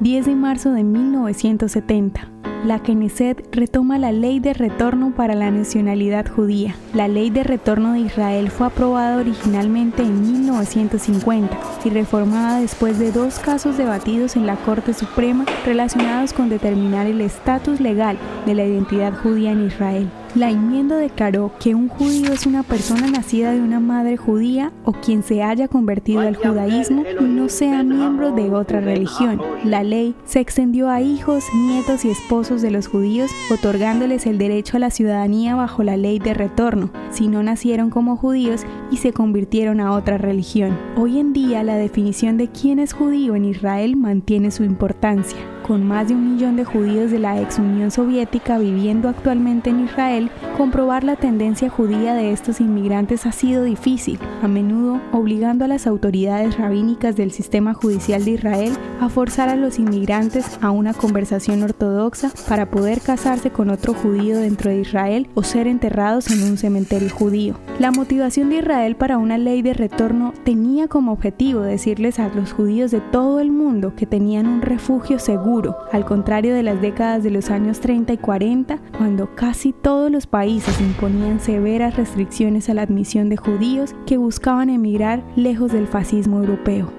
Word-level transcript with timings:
10 0.00 0.26
de 0.26 0.34
marzo 0.34 0.72
de 0.72 0.84
1970 0.84 2.34
la 2.64 2.78
Knesset 2.78 3.54
retoma 3.54 3.98
la 3.98 4.10
ley 4.10 4.40
de 4.40 4.54
retorno 4.54 5.14
para 5.14 5.34
la 5.34 5.50
nacionalidad 5.50 6.26
judía. 6.26 6.74
La 6.94 7.08
ley 7.08 7.28
de 7.28 7.44
retorno 7.44 7.92
de 7.92 8.00
Israel 8.00 8.50
fue 8.50 8.68
aprobada 8.68 9.18
originalmente 9.18 10.02
en 10.02 10.22
1950 10.22 11.58
y 11.84 11.90
reformada 11.90 12.60
después 12.60 12.98
de 12.98 13.12
dos 13.12 13.38
casos 13.38 13.76
debatidos 13.76 14.34
en 14.36 14.46
la 14.46 14.56
Corte 14.56 14.94
Suprema 14.94 15.44
relacionados 15.66 16.32
con 16.32 16.48
determinar 16.48 17.06
el 17.06 17.20
estatus 17.20 17.80
legal 17.80 18.16
de 18.46 18.54
la 18.54 18.64
identidad 18.64 19.12
judía 19.12 19.52
en 19.52 19.66
Israel. 19.66 20.08
La 20.34 20.50
enmienda 20.50 20.96
declaró 20.96 21.52
que 21.60 21.76
un 21.76 21.86
judío 21.86 22.32
es 22.32 22.44
una 22.44 22.64
persona 22.64 23.06
nacida 23.06 23.52
de 23.52 23.60
una 23.60 23.78
madre 23.78 24.16
judía 24.16 24.72
o 24.84 24.90
quien 24.90 25.22
se 25.22 25.44
haya 25.44 25.68
convertido 25.68 26.22
al 26.22 26.34
judaísmo 26.34 27.04
y 27.20 27.22
no 27.22 27.48
sea 27.48 27.84
miembro 27.84 28.32
de 28.32 28.50
otra 28.50 28.80
religión. 28.80 29.40
La 29.62 29.84
ley 29.84 30.16
se 30.24 30.40
extendió 30.40 30.90
a 30.90 31.00
hijos, 31.00 31.44
nietos 31.54 32.04
y 32.04 32.10
esposos 32.10 32.62
de 32.62 32.72
los 32.72 32.88
judíos, 32.88 33.30
otorgándoles 33.48 34.26
el 34.26 34.38
derecho 34.38 34.76
a 34.76 34.80
la 34.80 34.90
ciudadanía 34.90 35.54
bajo 35.54 35.84
la 35.84 35.96
ley 35.96 36.18
de 36.18 36.34
retorno, 36.34 36.90
si 37.12 37.28
no 37.28 37.44
nacieron 37.44 37.90
como 37.90 38.16
judíos 38.16 38.62
y 38.90 38.96
se 38.96 39.12
convirtieron 39.12 39.80
a 39.80 39.92
otra 39.92 40.18
religión. 40.18 40.76
Hoy 40.96 41.20
en 41.20 41.32
día 41.32 41.62
la 41.62 41.76
definición 41.76 42.38
de 42.38 42.48
quién 42.48 42.80
es 42.80 42.92
judío 42.92 43.36
en 43.36 43.44
Israel 43.44 43.94
mantiene 43.94 44.50
su 44.50 44.64
importancia 44.64 45.53
con 45.66 45.82
más 45.82 46.08
de 46.08 46.14
un 46.14 46.34
millón 46.34 46.56
de 46.56 46.64
judíos 46.64 47.10
de 47.10 47.18
la 47.18 47.40
ex 47.40 47.58
Unión 47.58 47.90
Soviética 47.90 48.58
viviendo 48.58 49.08
actualmente 49.08 49.70
en 49.70 49.84
Israel, 49.84 50.30
comprobar 50.58 51.04
la 51.04 51.16
tendencia 51.16 51.70
judía 51.70 52.14
de 52.14 52.32
estos 52.32 52.60
inmigrantes 52.60 53.24
ha 53.24 53.32
sido 53.32 53.64
difícil, 53.64 54.18
a 54.42 54.48
menudo 54.48 55.00
obligando 55.10 55.64
a 55.64 55.68
las 55.68 55.86
autoridades 55.86 56.58
rabínicas 56.58 57.16
del 57.16 57.32
sistema 57.32 57.72
judicial 57.72 58.26
de 58.26 58.32
Israel 58.32 58.72
a 59.00 59.08
forzar 59.08 59.48
a 59.48 59.56
los 59.56 59.78
inmigrantes 59.78 60.58
a 60.60 60.70
una 60.70 60.92
conversación 60.92 61.62
ortodoxa 61.62 62.30
para 62.46 62.70
poder 62.70 63.00
casarse 63.00 63.50
con 63.50 63.70
otro 63.70 63.94
judío 63.94 64.36
dentro 64.38 64.70
de 64.70 64.80
Israel 64.80 65.28
o 65.32 65.42
ser 65.42 65.66
enterrados 65.66 66.30
en 66.30 66.42
un 66.42 66.58
cementerio 66.58 67.08
judío. 67.08 67.54
La 67.78 67.90
motivación 67.90 68.50
de 68.50 68.58
Israel 68.58 68.96
para 68.96 69.16
una 69.16 69.38
ley 69.38 69.62
de 69.62 69.72
retorno 69.72 70.34
tenía 70.44 70.88
como 70.88 71.12
objetivo 71.12 71.62
decirles 71.62 72.18
a 72.18 72.28
los 72.28 72.52
judíos 72.52 72.90
de 72.90 73.00
todo 73.00 73.40
el 73.40 73.50
mundo 73.50 73.94
que 73.96 74.04
tenían 74.04 74.46
un 74.46 74.60
refugio 74.60 75.18
seguro 75.18 75.53
al 75.92 76.04
contrario 76.04 76.54
de 76.54 76.62
las 76.62 76.80
décadas 76.80 77.22
de 77.22 77.30
los 77.30 77.50
años 77.50 77.80
30 77.80 78.14
y 78.14 78.18
40, 78.18 78.78
cuando 78.98 79.32
casi 79.34 79.72
todos 79.72 80.10
los 80.10 80.26
países 80.26 80.80
imponían 80.80 81.38
severas 81.38 81.96
restricciones 81.96 82.68
a 82.68 82.74
la 82.74 82.82
admisión 82.82 83.28
de 83.28 83.36
judíos 83.36 83.94
que 84.06 84.16
buscaban 84.16 84.68
emigrar 84.68 85.22
lejos 85.36 85.70
del 85.72 85.86
fascismo 85.86 86.38
europeo. 86.38 86.90